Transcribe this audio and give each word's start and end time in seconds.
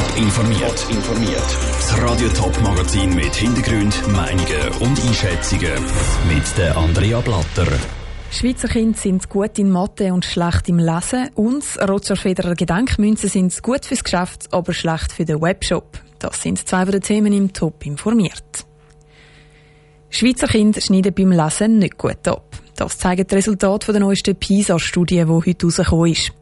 Top 0.00 0.16
informiert. 0.16 0.86
informiert. 0.88 1.58
Das 1.74 2.02
Radio 2.02 2.28
Top 2.30 2.58
Magazin 2.62 3.14
mit 3.14 3.34
Hintergrund, 3.34 4.08
Meinungen 4.08 4.68
und 4.80 4.98
Einschätzungen 4.98 5.74
mit 6.26 6.56
der 6.56 6.74
Andrea 6.74 7.20
Blatter. 7.20 7.66
Schweizer 8.30 8.68
Kinder 8.68 8.96
sind 8.96 9.28
gut 9.28 9.58
in 9.58 9.70
Mathe 9.70 10.14
und 10.14 10.24
schlecht 10.24 10.70
im 10.70 10.78
Lesen. 10.78 11.28
Und 11.34 11.64
Roger 11.86 12.16
Federer 12.16 12.54
Gedenkmünzen 12.54 13.28
sind 13.28 13.62
gut 13.62 13.84
fürs 13.84 14.02
Geschäft, 14.02 14.48
aber 14.52 14.72
schlecht 14.72 15.12
für 15.12 15.26
den 15.26 15.42
Webshop. 15.42 16.00
Das 16.18 16.40
sind 16.40 16.66
zwei 16.66 16.86
der 16.86 17.00
Themen 17.02 17.34
im 17.34 17.52
Top 17.52 17.84
informiert. 17.84 18.64
Schweizer 20.08 20.46
Kinder 20.46 20.80
schneiden 20.80 21.12
beim 21.12 21.32
Lesen 21.32 21.78
nicht 21.78 21.98
gut 21.98 22.26
ab. 22.26 22.56
Das 22.74 22.96
zeigen 22.96 23.26
die 23.26 23.34
Resultate 23.34 23.92
der 23.92 24.00
neuesten 24.00 24.34
PISA-Studie, 24.34 25.24
die 25.26 25.26
heute 25.26 25.66
rausgekommen 25.66 26.12
ist. 26.12 26.32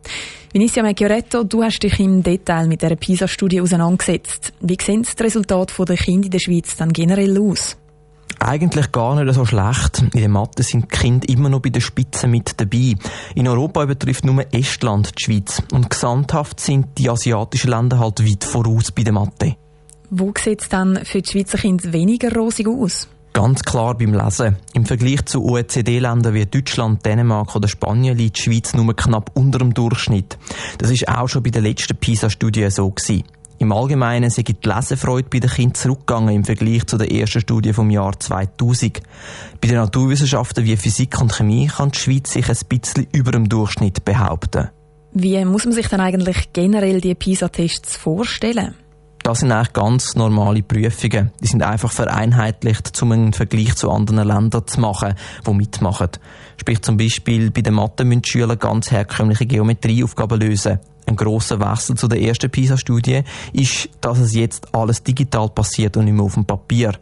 Vinicia 0.51 0.83
Meggioretto, 0.83 1.45
du 1.45 1.63
hast 1.63 1.81
dich 1.81 2.01
im 2.01 2.23
Detail 2.23 2.69
mit 2.69 2.81
dieser 2.81 2.97
PISA-Studie 2.97 3.61
auseinandergesetzt. 3.61 4.55
Wie 4.61 4.79
sehen 4.81 5.03
die 5.03 5.23
Resultate 5.23 5.85
der 5.85 5.97
Kinder 5.97 6.25
in 6.25 6.31
der 6.31 6.39
Schweiz 6.39 6.75
dann 6.75 6.91
generell 6.91 7.39
aus? 7.39 7.77
Eigentlich 8.41 8.91
gar 8.91 9.23
nicht 9.23 9.35
so 9.35 9.45
schlecht. 9.45 10.01
In 10.15 10.21
der 10.21 10.29
Mathe 10.31 10.63
sind 10.63 10.85
die 10.85 10.97
Kinder 10.97 11.29
immer 11.29 11.51
noch 11.51 11.61
bei 11.61 11.69
der 11.69 11.83
Spitze 11.83 12.29
mit 12.29 12.59
dabei. 12.59 12.95
In 13.35 13.47
Europa 13.47 13.83
übertrifft 13.83 14.25
nur 14.25 14.43
Estland 14.55 15.13
die 15.19 15.25
Schweiz. 15.25 15.63
Und 15.73 15.91
gesamthaft 15.91 16.61
sind 16.61 16.97
die 16.97 17.11
asiatischen 17.11 17.71
Länder 17.71 17.99
halt 17.99 18.25
weit 18.25 18.45
voraus 18.45 18.91
bei 18.91 19.03
der 19.03 19.13
Mathe. 19.13 19.57
Wo 20.09 20.33
sieht 20.39 20.63
es 20.63 20.69
dann 20.71 21.05
für 21.05 21.21
die 21.21 21.31
Schweizer 21.31 21.59
Kinder 21.59 21.93
weniger 21.93 22.35
rosig 22.35 22.69
aus? 22.69 23.07
Ganz 23.39 23.63
klar 23.63 23.97
beim 23.97 24.15
Lesen. 24.15 24.57
Im 24.75 24.85
Vergleich 24.85 25.25
zu 25.27 25.45
OECD-Ländern 25.45 26.35
wie 26.35 26.45
Deutschland, 26.45 27.07
Dänemark 27.07 27.55
oder 27.55 27.69
Spanien 27.69 28.19
liegt 28.19 28.37
die 28.37 28.43
Schweiz 28.43 28.75
nur 28.75 28.97
knapp 28.97 29.31
unter 29.35 29.61
dem 29.61 29.73
Durchschnitt. 29.73 30.37
Das 30.79 30.91
ist 30.91 31.07
auch 31.07 31.29
schon 31.29 31.45
bei 31.45 31.51
der 31.51 31.63
letzten 31.63 31.97
PISA-Studie 31.97 32.69
so 32.69 32.91
gewesen. 32.91 33.23
Im 33.61 33.71
Allgemeinen 33.71 34.29
sei 34.31 34.43
die 34.43 34.57
Lesefreude 34.61 35.29
bei 35.31 35.39
den 35.39 35.51
Kindern 35.51 35.75
zurückgegangen 35.77 36.35
im 36.35 36.45
Vergleich 36.45 36.85
zu 36.89 36.99
der 36.99 37.13
ersten 37.13 37.41
Studie 37.41 37.73
vom 37.73 37.91
Jahr 37.91 38.19
2000. 38.19 39.03
Bei 39.61 39.69
den 39.69 39.77
Naturwissenschaften 39.77 40.65
wie 40.65 40.77
Physik 40.77 41.21
und 41.21 41.33
Chemie 41.33 41.69
kann 41.69 41.93
die 41.93 41.99
Schweiz 42.01 42.33
sich 42.33 42.49
ein 42.49 42.59
bisschen 42.69 43.07
über 43.13 43.31
dem 43.31 43.49
Durchschnitt 43.49 44.05
behaupten. 44.05 44.71
Wie 45.13 45.45
muss 45.45 45.65
man 45.65 45.75
sich 45.75 45.87
dann 45.87 46.01
eigentlich 46.01 46.53
generell 46.53 47.01
die 47.01 47.15
PISA-Tests 47.15 47.99
vorstellen? 47.99 48.75
Das 49.29 49.41
sind 49.41 49.53
eigentlich 49.53 49.75
ganz 49.75 50.17
normale 50.17 50.63
Prüfungen. 50.63 51.33
Die 51.43 51.47
sind 51.47 51.63
einfach 51.63 51.93
vereinheitlicht, 51.93 53.03
um 53.03 53.13
einen 53.13 53.35
Vergleich 53.35 53.77
zu 53.77 53.91
anderen 53.91 54.27
Ländern 54.27 54.67
zu 54.67 54.81
machen, 54.81 55.17
die 55.47 55.53
mitmachen. 55.53 56.09
Sprich 56.57 56.81
zum 56.81 56.97
Beispiel 56.97 57.51
bei 57.51 57.61
den 57.61 57.75
Mathe 57.75 58.07
müssen 58.07 58.23
die 58.23 58.31
Schüler 58.31 58.57
ganz 58.57 58.91
herkömmliche 58.91 59.45
Geometrieaufgaben 59.45 60.41
lösen. 60.41 60.79
Ein 61.05 61.17
grosser 61.17 61.61
Wechsel 61.61 61.95
zu 61.95 62.09
der 62.09 62.23
ersten 62.23 62.49
PISA-Studie 62.51 63.21
ist, 63.53 63.91
dass 64.01 64.19
es 64.19 64.35
jetzt 64.35 64.75
alles 64.75 65.03
digital 65.03 65.51
passiert 65.51 65.99
und 65.99 66.07
nicht 66.07 66.15
mehr 66.15 66.25
auf 66.25 66.33
dem 66.33 66.47
Papier. 66.47 66.93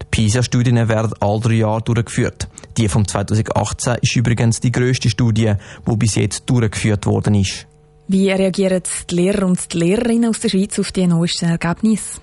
Die 0.00 0.06
PISA-Studien 0.10 0.88
werden 0.88 1.12
alle 1.20 1.40
drei 1.40 1.56
Jahre 1.56 1.82
durchgeführt. 1.82 2.48
Die 2.78 2.88
von 2.88 3.06
2018 3.06 3.96
ist 4.00 4.16
übrigens 4.16 4.60
die 4.60 4.72
grösste 4.72 5.10
Studie, 5.10 5.52
die 5.86 5.96
bis 5.98 6.14
jetzt 6.14 6.48
durchgeführt 6.48 7.04
worden 7.04 7.34
ist. 7.34 7.66
Wie 8.08 8.30
reagieren 8.30 8.82
die 9.10 9.14
Lehrer 9.16 9.46
und 9.46 9.72
die 9.72 9.78
Lehrerinnen 9.78 10.30
aus 10.30 10.38
der 10.38 10.48
Schweiz 10.48 10.78
auf 10.78 10.92
die 10.92 11.08
neuesten 11.08 11.46
Ergebnisse? 11.46 12.20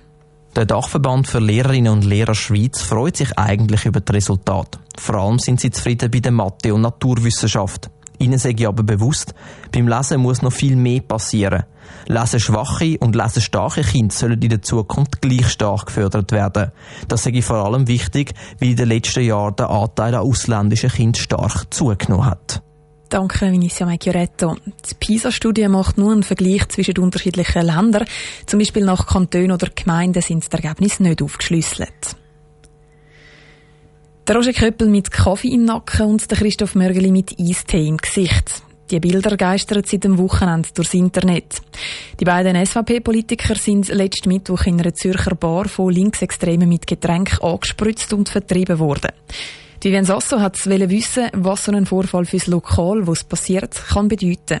Der 0.56 0.64
Dachverband 0.64 1.26
für 1.26 1.40
Lehrerinnen 1.40 1.92
und 1.92 2.04
Lehrer 2.04 2.34
Schweiz 2.34 2.80
freut 2.80 3.18
sich 3.18 3.36
eigentlich 3.36 3.84
über 3.84 4.00
das 4.00 4.14
Resultat. 4.14 4.78
Vor 4.96 5.16
allem 5.16 5.38
sind 5.38 5.60
sie 5.60 5.70
zufrieden 5.70 6.10
bei 6.10 6.20
der 6.20 6.32
Mathe- 6.32 6.72
und 6.72 6.80
Naturwissenschaft. 6.80 7.90
Ihnen 8.18 8.38
sage 8.38 8.62
ich 8.62 8.66
aber 8.66 8.82
bewusst, 8.82 9.34
beim 9.72 9.86
Lesen 9.86 10.22
muss 10.22 10.40
noch 10.40 10.52
viel 10.52 10.74
mehr 10.76 11.02
passieren. 11.02 11.64
Leseschwache 12.06 12.96
und 13.00 13.14
lesestarke 13.14 13.82
Kinder 13.82 14.14
sollen 14.14 14.40
in 14.40 14.48
der 14.48 14.62
Zukunft 14.62 15.20
gleich 15.20 15.48
stark 15.48 15.86
gefördert 15.86 16.32
werden. 16.32 16.70
Das 17.08 17.24
sage 17.24 17.40
ich 17.40 17.44
vor 17.44 17.62
allem 17.62 17.88
wichtig, 17.88 18.32
weil 18.58 18.70
in 18.70 18.76
den 18.76 18.88
letzten 18.88 19.24
Jahren 19.24 19.56
der 19.56 19.68
Anteil 19.68 20.14
an 20.14 20.22
ausländischen 20.22 20.90
Kindern 20.90 21.20
stark 21.20 21.74
zugenommen 21.74 22.24
hat. 22.24 22.62
Danke, 23.14 23.48
Vinicia 23.48 23.86
Meggioretto. 23.86 24.56
Die 24.66 24.94
PISA-Studie 24.98 25.68
macht 25.68 25.98
nur 25.98 26.10
einen 26.10 26.24
Vergleich 26.24 26.66
zwischen 26.66 26.98
unterschiedlichen 26.98 27.64
Ländern. 27.64 28.08
Zum 28.44 28.58
Beispiel 28.58 28.84
nach 28.84 29.06
Kantonen 29.06 29.52
oder 29.52 29.68
Gemeinden 29.72 30.20
sind 30.20 30.44
die 30.44 30.56
Ergebnisse 30.56 31.04
nicht 31.04 31.22
aufgeschlüsselt. 31.22 32.16
Der 34.26 34.34
Roger 34.34 34.52
Köppel 34.52 34.88
mit 34.88 35.12
Kaffee 35.12 35.52
im 35.54 35.64
Nacken 35.64 36.06
und 36.06 36.28
der 36.28 36.38
Christoph 36.38 36.74
Mörgeli 36.74 37.12
mit 37.12 37.38
Eistee 37.38 37.86
im 37.86 37.98
Gesicht. 37.98 38.64
Die 38.90 38.98
Bilder 38.98 39.36
geistern 39.36 39.84
seit 39.86 40.02
dem 40.02 40.18
Wochenende 40.18 40.70
durchs 40.74 40.94
Internet. 40.94 41.62
Die 42.18 42.24
beiden 42.24 42.66
SVP-Politiker 42.66 43.54
sind 43.54 43.86
letzten 43.90 44.30
Mittwoch 44.30 44.64
in 44.64 44.80
einer 44.80 44.92
Zürcher 44.92 45.36
Bar 45.36 45.68
von 45.68 45.92
Linksextremen 45.92 46.68
mit 46.68 46.88
Getränk 46.88 47.40
angespritzt 47.40 48.12
und 48.12 48.28
vertrieben 48.28 48.80
worden. 48.80 49.12
Vivian 49.84 50.06
Sasso 50.06 50.40
hat 50.40 50.64
wissen, 50.66 51.28
was 51.34 51.66
so 51.66 51.72
ein 51.72 51.84
Vorfall 51.84 52.24
fürs 52.24 52.46
Lokal, 52.46 53.06
wo 53.06 53.12
es 53.12 53.22
passiert, 53.22 53.74
kann 53.88 54.08
bedeuten. 54.08 54.60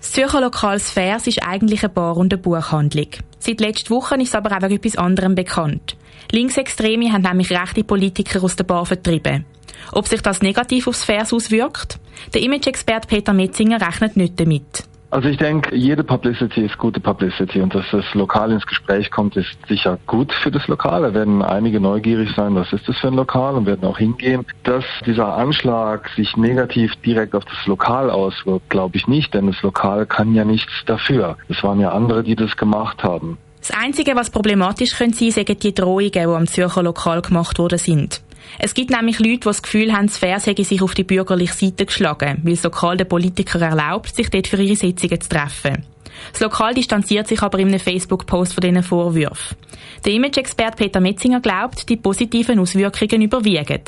Das 0.00 0.10
Zürcher 0.10 0.40
Lokal 0.40 0.80
Sphärs 0.80 1.28
ist 1.28 1.44
eigentlich 1.44 1.84
eine 1.84 1.90
Bar 1.90 2.16
und 2.16 2.32
eine 2.32 2.42
Buchhandlung. 2.42 3.06
Seit 3.38 3.60
letzter 3.60 3.90
Woche 3.90 4.16
ist 4.16 4.28
es 4.28 4.34
aber 4.34 4.56
auch 4.56 4.62
etwas 4.68 4.96
anderem 4.96 5.36
bekannt. 5.36 5.96
Linksextreme 6.32 7.12
haben 7.12 7.22
nämlich 7.22 7.52
rechte 7.52 7.84
Politiker 7.84 8.42
aus 8.42 8.56
der 8.56 8.64
Bar 8.64 8.84
vertrieben. 8.84 9.44
Ob 9.92 10.08
sich 10.08 10.22
das 10.22 10.42
negativ 10.42 10.88
aufs 10.88 11.04
Vers 11.04 11.32
auswirkt? 11.32 12.00
Der 12.34 12.42
Image-Experte 12.42 13.06
Peter 13.06 13.32
Metzinger 13.32 13.80
rechnet 13.80 14.16
nicht 14.16 14.40
damit. 14.40 14.88
Also 15.10 15.28
ich 15.30 15.38
denke, 15.38 15.74
jede 15.74 16.04
Publicity 16.04 16.66
ist 16.66 16.76
gute 16.76 17.00
Publicity 17.00 17.62
und 17.62 17.74
dass 17.74 17.86
das 17.90 18.04
Lokal 18.12 18.52
ins 18.52 18.66
Gespräch 18.66 19.10
kommt, 19.10 19.36
ist 19.36 19.56
sicher 19.66 19.98
gut 20.06 20.32
für 20.32 20.50
das 20.50 20.68
Lokal. 20.68 21.00
Da 21.02 21.14
werden 21.14 21.40
einige 21.40 21.80
neugierig 21.80 22.30
sein, 22.36 22.54
was 22.54 22.70
ist 22.74 22.86
das 22.86 22.98
für 22.98 23.08
ein 23.08 23.14
Lokal 23.14 23.54
und 23.54 23.64
werden 23.64 23.88
auch 23.88 23.96
hingehen. 23.96 24.44
Dass 24.64 24.84
dieser 25.06 25.34
Anschlag 25.34 26.10
sich 26.10 26.36
negativ 26.36 26.94
direkt 26.96 27.34
auf 27.34 27.46
das 27.46 27.66
Lokal 27.66 28.10
auswirkt, 28.10 28.68
glaube 28.68 28.98
ich 28.98 29.06
nicht, 29.06 29.32
denn 29.32 29.46
das 29.46 29.62
Lokal 29.62 30.04
kann 30.04 30.34
ja 30.34 30.44
nichts 30.44 30.72
dafür. 30.84 31.38
Es 31.48 31.62
waren 31.62 31.80
ja 31.80 31.90
andere, 31.92 32.22
die 32.22 32.36
das 32.36 32.54
gemacht 32.58 33.02
haben. 33.02 33.38
Das 33.60 33.70
Einzige, 33.70 34.14
was 34.14 34.30
problematisch 34.30 34.96
könnte 34.96 35.30
sein, 35.30 35.46
sind 35.46 35.62
die 35.62 35.74
Drohungen, 35.74 36.12
die 36.12 36.20
am 36.20 36.46
Zürcher 36.46 36.82
Lokal 36.82 37.22
gemacht 37.22 37.58
worden 37.58 37.78
sind. 37.78 38.20
Es 38.58 38.74
gibt 38.74 38.90
nämlich 38.90 39.18
Leute, 39.18 39.30
die 39.30 39.40
das 39.40 39.62
Gefühl 39.62 39.92
haben, 39.92 40.06
das 40.06 40.18
Vers 40.18 40.46
hätte 40.46 40.64
sich 40.64 40.82
auf 40.82 40.94
die 40.94 41.04
bürgerliche 41.04 41.54
Seite 41.54 41.86
geschlagen, 41.86 42.40
weil 42.42 42.54
das 42.54 42.64
Lokal 42.64 42.96
den 42.96 43.08
Politikern 43.08 43.62
erlaubt, 43.62 44.14
sich 44.14 44.30
dort 44.30 44.48
für 44.48 44.60
ihre 44.60 44.76
Sitzungen 44.76 45.20
zu 45.20 45.28
treffen. 45.28 45.84
Das 46.32 46.40
Lokal 46.40 46.74
distanziert 46.74 47.28
sich 47.28 47.42
aber 47.42 47.58
in 47.58 47.68
einem 47.68 47.80
Facebook-Post 47.80 48.54
von 48.54 48.60
diesen 48.60 48.82
Vorwürfen. 48.82 49.56
Der 50.04 50.12
Image-Experte 50.12 50.76
Peter 50.76 51.00
Metzinger 51.00 51.40
glaubt, 51.40 51.88
die 51.88 51.96
positiven 51.96 52.58
Auswirkungen 52.58 53.22
überwiegen. 53.22 53.82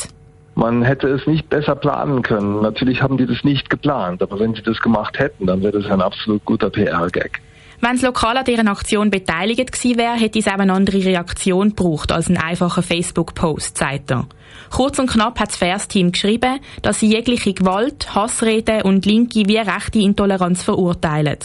Man 0.55 0.83
hätte 0.83 1.09
es 1.09 1.27
nicht 1.27 1.49
besser 1.49 1.75
planen 1.75 2.23
können. 2.23 2.61
Natürlich 2.61 3.03
haben 3.03 3.17
die 3.17 3.27
das 3.27 3.45
nicht 3.45 3.71
geplant, 3.71 4.23
aber 4.23 4.39
wenn 4.39 4.55
sie 4.55 4.63
das 4.63 4.81
gemacht 4.81 5.19
hätten, 5.19 5.47
dann 5.47 5.63
wäre 5.63 5.81
das 5.81 5.91
ein 5.91 6.01
absolut 6.01 6.45
guter 6.45 6.71
PR-Gag. 6.71 7.41
Wenn 7.83 7.93
das 7.93 8.03
Lokal 8.03 8.37
an 8.37 8.45
deren 8.45 8.69
Aktion 8.69 9.11
beteiligt 9.11 9.73
gewesen 9.73 9.97
wäre, 9.97 10.13
hätte 10.15 10.39
es 10.39 10.47
eben 10.47 10.61
eine 10.61 10.75
andere 10.75 11.03
Reaktion 11.03 11.71
gebraucht 11.71 12.13
als 12.13 12.29
ein 12.29 12.37
einfacher 12.37 12.83
Facebook-Post, 12.83 13.79
sagt 13.79 14.11
er. 14.11 14.27
Kurz 14.71 14.99
und 14.99 15.09
knapp 15.09 15.41
hat 15.41 15.49
das 15.49 15.57
Vers-Team 15.57 16.13
geschrieben, 16.13 16.61
dass 16.83 17.01
sie 17.01 17.09
jegliche 17.09 17.55
Gewalt, 17.55 18.15
Hassrede 18.15 18.83
und 18.85 19.07
linke 19.07 19.49
wie 19.49 19.57
rechte 19.57 19.99
Intoleranz 19.99 20.63
verurteilen. 20.63 21.39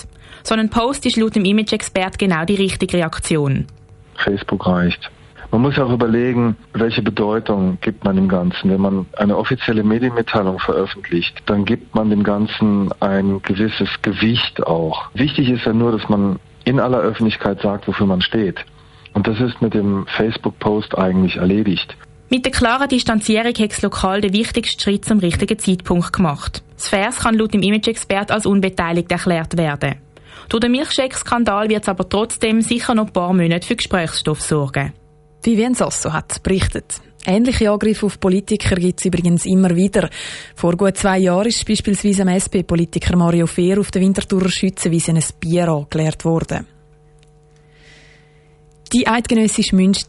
So 0.44 0.56
ein 0.56 0.70
Post 0.70 1.06
ist 1.06 1.16
laut 1.16 1.36
dem 1.36 1.46
Image-Expert 1.46 2.20
genau 2.20 2.44
die 2.44 2.56
richtige 2.56 2.98
Reaktion. 2.98 3.66
Facebook 4.16 4.68
reicht. 4.68 5.10
Man 5.52 5.62
muss 5.62 5.80
auch 5.80 5.92
überlegen, 5.92 6.58
welche 6.74 7.02
Bedeutung 7.02 7.78
gibt 7.82 8.04
man 8.04 8.16
dem 8.16 8.28
Ganzen. 8.28 8.70
Wenn 8.72 8.82
man 8.82 9.06
eine 9.18 9.38
offizielle 9.38 9.84
Medienmitteilung 9.84 10.60
veröffentlicht, 10.60 11.42
dann 11.46 11.66
gibt 11.66 11.96
man 11.96 12.10
dem 12.10 12.24
Ganzen 12.24 12.92
ein 13.00 13.42
gewisses 13.42 13.90
Gewicht 14.02 14.66
auch. 14.66 15.10
Wichtig 15.14 15.50
ist 15.50 15.66
ja 15.66 15.74
nur, 15.74 15.92
dass 15.92 16.10
man 16.10 16.40
in 16.66 16.80
aller 16.80 17.00
Öffentlichkeit 17.00 17.62
sagt, 17.62 17.88
wofür 17.88 18.08
man 18.08 18.22
steht. 18.22 18.66
Und 19.14 19.28
das 19.28 19.40
ist 19.40 19.62
mit 19.62 19.74
dem 19.74 20.06
Facebook-Post 20.08 20.98
eigentlich 20.98 21.38
erledigt. 21.38 21.96
Mit 22.30 22.44
der 22.44 22.52
klaren 22.52 22.90
Distanzierung 22.90 23.54
hat 23.54 23.72
das 23.72 23.82
Lokal 23.82 24.20
den 24.20 24.34
wichtigsten 24.34 24.82
Schritt 24.82 25.06
zum 25.06 25.20
richtigen 25.20 25.58
Zeitpunkt 25.60 26.12
gemacht. 26.12 26.64
Das 26.76 26.90
Vers 26.90 27.20
kann 27.20 27.38
laut 27.38 27.54
dem 27.54 27.62
Image-Expert 27.62 28.32
als 28.32 28.46
unbeteiligt 28.46 29.12
erklärt 29.12 29.58
werden. 29.58 29.96
Durch 30.50 30.60
den 30.60 30.72
Milchshake-Skandal 30.72 31.70
wird 31.70 31.84
es 31.84 31.90
aber 31.90 32.10
trotzdem 32.10 32.62
sicher 32.62 32.94
noch 32.94 33.08
ein 33.08 33.14
paar 33.14 33.34
Monate 33.34 33.66
für 33.66 33.76
Gesprächsstoff 33.76 34.42
sorgen. 34.42 34.94
Vivien 35.46 35.76
Sasso 35.76 36.12
hat 36.12 36.42
berichtet. 36.44 37.02
Ähnliche 37.26 37.72
Angriffe 37.72 38.06
auf 38.06 38.20
Politiker 38.20 38.76
gibt 38.76 39.00
es 39.00 39.06
übrigens 39.06 39.46
immer 39.46 39.76
wieder. 39.76 40.10
Vor 40.56 40.78
gut 40.78 40.98
zwei 40.98 41.20
Jahren 41.20 41.48
ist 41.48 41.66
beispielsweise 41.66 42.22
am 42.22 42.30
SP-Politiker 42.30 43.16
Mario 43.16 43.48
Fehr 43.48 43.80
auf 43.80 43.90
der 43.90 44.02
Winterthurer 44.02 44.50
Schützenwiese 44.50 45.12
ein 45.12 45.24
Bier 45.40 45.68
angeleert 45.70 46.24
worden. 46.24 46.68
Die 48.94 49.08
eidgenössische 49.08 49.76
Münz 49.76 50.08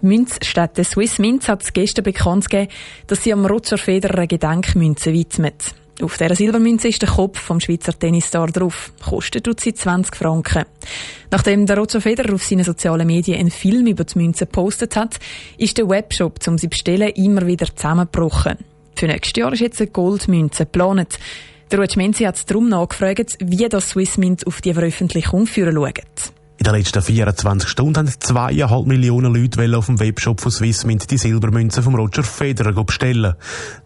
Münzstätte 0.00 0.84
Swiss 0.84 1.18
Mint 1.18 1.48
hat 1.48 1.72
gestern 1.72 2.04
bekannt 2.04 2.50
gegeben, 2.50 2.70
dass 3.06 3.24
sie 3.24 3.32
am 3.32 3.46
Roger 3.46 3.78
Federer 3.78 4.26
Gedenkmünze 4.26 5.12
widmet. 5.12 5.74
Auf 6.02 6.18
dieser 6.18 6.34
Silbermünze 6.34 6.88
ist 6.88 7.02
der 7.02 7.08
Kopf 7.08 7.40
vom 7.40 7.60
Schweizer 7.60 7.96
Tennisstar 7.96 8.48
drauf. 8.48 8.92
Kostet 9.02 9.44
tut 9.44 9.60
sie 9.60 9.74
20 9.74 10.16
Franken. 10.16 10.64
Nachdem 11.30 11.66
der 11.66 11.78
Roger 11.78 12.00
Federer 12.00 12.34
auf 12.34 12.44
seinen 12.44 12.64
sozialen 12.64 13.06
Medien 13.06 13.38
einen 13.38 13.50
Film 13.50 13.86
über 13.86 14.04
die 14.04 14.18
Münze 14.18 14.46
gepostet 14.46 14.96
hat, 14.96 15.18
ist 15.56 15.78
der 15.78 15.88
Webshop, 15.88 16.40
um 16.48 16.58
sie 16.58 16.66
zu 16.66 16.70
bestellen, 16.70 17.10
immer 17.10 17.46
wieder 17.46 17.66
zusammengebrochen. 17.74 18.58
Für 18.96 19.06
nächstes 19.06 19.40
Jahr 19.40 19.52
ist 19.52 19.60
jetzt 19.60 19.80
eine 19.80 19.90
Goldmünze 19.90 20.64
geplant. 20.64 21.18
Der 21.70 21.78
Ruud 21.78 21.96
Menzi 21.96 22.24
hat 22.24 22.48
darum 22.50 22.68
nachgefragt, 22.68 23.36
wie 23.40 23.68
das 23.68 23.90
Swissmint 23.90 24.46
auf 24.46 24.60
die 24.60 24.74
Veröffentlichung 24.74 25.46
führen 25.46 25.74
schaut. 25.74 26.34
In 26.56 26.64
den 26.64 26.74
letzten 26.76 27.02
24 27.02 27.68
Stunden 27.68 27.96
haben 27.96 28.20
zweieinhalb 28.20 28.86
Millionen 28.86 29.34
Leute 29.34 29.76
auf 29.76 29.86
dem 29.86 29.98
Webshop 29.98 30.40
von 30.40 30.52
Swissmint 30.52 31.10
die 31.10 31.18
Silbermünze 31.18 31.82
von 31.82 31.96
Roger 31.96 32.22
Federer 32.22 32.84
bestellen. 32.84 33.34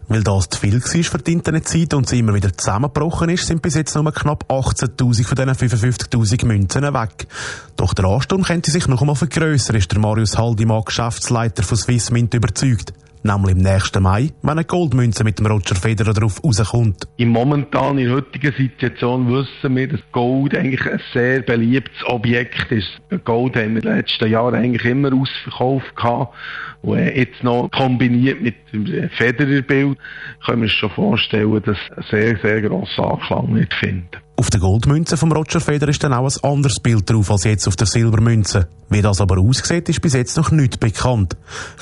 Weil 0.07 0.21
das 0.23 0.49
zu 0.49 0.59
viel 0.59 0.79
war 0.79 1.03
für 1.03 1.17
die 1.17 1.33
Internetseite 1.33 1.97
und 1.97 2.07
sie 2.07 2.19
immer 2.19 2.35
wieder 2.35 2.55
zusammengebrochen 2.55 3.29
ist, 3.29 3.47
sind 3.47 3.63
bis 3.63 3.73
jetzt 3.73 3.95
nur 3.95 4.11
knapp 4.11 4.45
18.000 4.49 5.25
von 5.25 5.35
diesen 5.35 5.79
55.000 5.79 6.45
Münzen 6.45 6.83
weg. 6.83 7.27
Doch 7.75 7.95
der 7.95 8.05
Ansturm 8.05 8.43
könnte 8.43 8.69
sich 8.69 8.87
noch 8.87 9.01
einmal 9.01 9.15
vergrössern, 9.15 9.75
ist 9.75 9.91
der 9.91 9.99
Marius 9.99 10.37
Haldimann, 10.37 10.83
Geschäftsleiter 10.85 11.63
von 11.63 11.77
Swissmint, 11.77 12.35
überzeugt 12.35 12.93
nämlich 13.23 13.55
im 13.55 13.61
nächsten 13.61 14.03
Mai, 14.03 14.29
wenn 14.41 14.51
eine 14.51 14.65
Goldmünze 14.65 15.23
mit 15.23 15.39
dem 15.39 15.45
Roger 15.45 15.75
Federer 15.75 16.13
drauf 16.13 16.43
rauskommt. 16.43 17.07
Im 17.17 17.29
momentan 17.29 17.97
in 17.97 18.05
der 18.05 18.15
heutigen 18.15 18.53
Situation 18.53 19.31
wissen 19.31 19.75
wir, 19.75 19.87
dass 19.87 20.01
Gold 20.11 20.55
eigentlich 20.55 20.85
ein 20.85 21.01
sehr 21.13 21.41
beliebtes 21.41 22.05
Objekt 22.05 22.71
ist. 22.71 22.89
Gold 23.25 23.55
haben 23.55 23.75
wir 23.75 23.83
in 23.83 23.89
den 23.89 23.97
letzten 23.97 24.29
Jahren 24.29 24.55
eigentlich 24.55 24.85
immer 24.85 25.13
ausverkauft 25.13 25.95
gehabt. 25.95 26.35
Und 26.81 26.99
jetzt 26.99 27.43
noch 27.43 27.69
kombiniert 27.71 28.41
mit 28.41 28.55
dem 28.71 29.09
Federerbild 29.09 29.97
können 30.45 30.61
wir 30.61 30.63
uns 30.63 30.71
schon 30.71 30.89
vorstellen, 30.91 31.61
dass 31.65 31.77
ein 31.97 32.03
sehr, 32.09 32.37
sehr 32.37 32.61
grosser 32.61 33.11
Anklang 33.11 33.53
wird 33.55 33.73
finden. 33.73 34.07
Auf 34.39 34.49
der 34.49 34.61
Goldmünze 34.61 35.17
vom 35.17 35.33
Roger 35.33 35.59
Federer 35.59 35.89
ist 35.89 36.01
dann 36.01 36.13
auch 36.13 36.23
ein 36.23 36.49
anderes 36.49 36.79
Bild 36.79 37.09
drauf 37.09 37.29
als 37.29 37.43
jetzt 37.43 37.67
auf 37.67 37.75
der 37.75 37.87
Silbermünze. 37.87 38.69
Wie 38.89 39.01
das 39.01 39.19
aber 39.19 39.37
aussieht, 39.37 39.89
ist 39.89 40.01
bis 40.01 40.13
jetzt 40.13 40.37
noch 40.37 40.49
nicht 40.49 40.79
bekannt. 40.79 41.35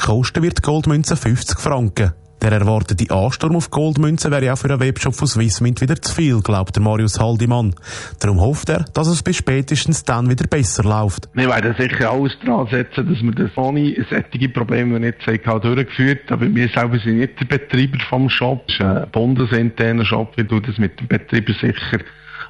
Kosten 0.03 0.41
wird 0.41 0.57
die 0.57 0.61
Goldmünze 0.63 1.15
50 1.15 1.59
Franken. 1.59 2.13
Der 2.41 2.51
erwartete 2.51 3.13
Ansturm 3.13 3.57
auf 3.57 3.69
Goldmünzen 3.69 4.31
wäre 4.31 4.51
auch 4.51 4.57
für 4.57 4.71
einen 4.71 4.79
Webshop 4.79 5.13
von 5.13 5.27
Swissmint 5.27 5.81
wieder 5.81 6.01
zu 6.01 6.11
viel, 6.15 6.41
glaubt 6.41 6.75
der 6.75 6.81
Marius 6.81 7.19
Haldimann. 7.19 7.75
Darum 8.19 8.41
hofft 8.41 8.69
er, 8.69 8.85
dass 8.91 9.07
es 9.07 9.21
bis 9.21 9.35
spätestens 9.35 10.03
dann 10.03 10.27
wieder 10.27 10.47
besser 10.47 10.81
läuft. 10.81 11.29
Wir 11.35 11.49
werden 11.49 11.75
sicher 11.77 12.11
alles 12.11 12.39
dran 12.43 12.67
setzen, 12.71 13.07
dass 13.07 13.21
wir 13.21 13.33
das 13.33 13.55
ohne 13.55 14.03
solche 14.09 14.49
Probleme 14.49 14.99
nicht 14.99 15.17
haben, 15.27 15.61
durchgeführt 15.61 16.31
Aber 16.31 16.47
wir 16.47 16.69
selber 16.69 16.97
sind 16.97 17.19
nicht 17.19 17.39
der 17.39 17.45
Betreiber 17.45 17.99
vom 18.09 18.27
Shop. 18.31 18.63
Es 18.67 18.73
ist 18.73 18.81
ein 18.81 19.05
bundesinterner 19.11 20.05
Shop, 20.05 20.35
wie 20.37 20.43
du 20.43 20.59
das 20.59 20.79
mit 20.79 20.99
dem 20.99 21.07
Betreiber 21.07 21.53
sicher 21.53 21.99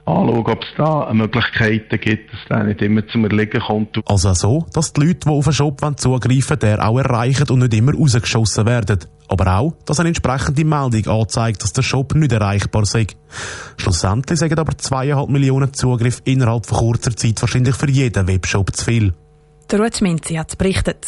anschauen, 0.07 0.45
ob 0.45 0.63
es 0.63 0.69
da 0.77 1.13
Möglichkeiten 1.13 1.99
gibt, 1.99 2.33
dass 2.33 2.39
der 2.49 2.63
nicht 2.63 2.81
immer 2.81 3.05
zum 3.07 3.25
Erliegen 3.25 3.61
kommt. 3.61 3.99
Also 4.05 4.33
so, 4.33 4.65
dass 4.73 4.93
die 4.93 5.01
Leute, 5.01 5.19
die 5.25 5.29
auf 5.29 5.47
einen 5.47 5.53
Shop 5.53 5.81
zugreifen 5.97 6.49
wollen, 6.49 6.59
der 6.59 6.87
auch 6.87 6.97
erreichen 6.97 7.49
und 7.49 7.59
nicht 7.59 7.73
immer 7.73 7.93
rausgeschossen 7.93 8.65
werden. 8.65 8.99
Aber 9.29 9.57
auch, 9.59 9.73
dass 9.85 9.99
eine 9.99 10.09
entsprechende 10.09 10.63
Meldung 10.63 11.07
anzeigt, 11.07 11.61
dass 11.61 11.73
der 11.73 11.81
Shop 11.81 12.15
nicht 12.15 12.31
erreichbar 12.31 12.85
sei. 12.85 13.07
Schlussendlich 13.75 14.39
sagen 14.39 14.57
aber 14.57 14.77
zweieinhalb 14.77 15.29
Millionen 15.29 15.73
Zugriff 15.73 16.21
innerhalb 16.23 16.65
von 16.65 16.77
kurzer 16.77 17.15
Zeit 17.15 17.41
wahrscheinlich 17.41 17.75
für 17.75 17.89
jeden 17.89 18.27
Webshop 18.27 18.73
zu 18.75 18.85
viel. 18.85 19.13
Der 19.69 19.79
Ruth 19.79 20.01
Minzi 20.01 20.35
hat 20.35 20.57
berichtet. 20.57 21.07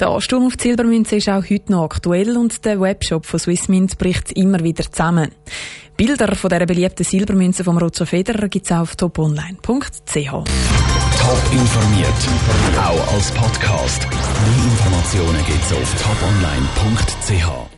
Der 0.00 0.08
Ansturm 0.08 0.46
auf 0.46 0.56
die 0.56 0.64
Silbermünze 0.64 1.16
ist 1.16 1.28
auch 1.28 1.44
heute 1.48 1.70
noch 1.70 1.84
aktuell 1.84 2.36
und 2.36 2.64
der 2.64 2.80
Webshop 2.80 3.26
von 3.26 3.38
Swissmint 3.38 3.96
bricht 3.98 4.32
immer 4.32 4.60
wieder 4.60 4.84
zusammen. 4.90 5.30
Bilder 5.96 6.34
von 6.34 6.50
dieser 6.50 6.66
beliebten 6.66 7.04
Silbermünze 7.04 7.62
vom 7.62 7.78
Roger 7.78 8.06
Federer 8.06 8.48
gibt 8.48 8.66
es 8.66 8.72
auf 8.72 8.96
toponline.ch. 8.96 9.62
Top 9.62 10.44
informiert, 11.52 12.08
auch 12.76 13.14
als 13.14 13.30
Podcast. 13.30 14.08
Mehr 14.08 14.64
Informationen 14.64 15.46
gibt 15.46 15.62
es 15.62 15.72
auf 15.72 15.94
toponline.ch. 16.02 17.72